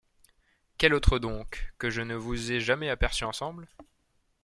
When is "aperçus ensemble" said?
2.89-3.67